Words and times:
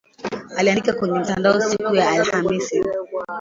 Aliandika 0.57 0.93
kwenye 0.93 1.19
mtandao 1.19 1.61
siku 1.61 1.95
ya 1.95 2.09
Alhamisi. 2.09 2.83